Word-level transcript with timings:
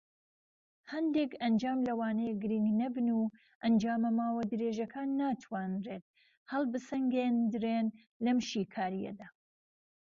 هەندێک 0.91 1.31
ئەنجام 1.41 1.79
لەوانەیە 1.87 2.33
گرینگ 2.41 2.69
نەبن، 2.81 3.07
و 3.17 3.21
ئەنجامە 3.63 4.09
ماوە 4.19 4.43
درێژەکان 4.51 5.09
ناتوانرێت 5.21 6.03
هەڵبسەنگێندرێن 6.51 7.87
لەم 8.25 8.37
شیکاریەدا. 8.49 9.27